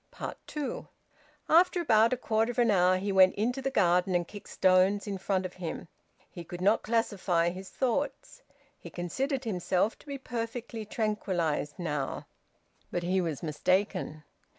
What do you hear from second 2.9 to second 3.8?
he went into the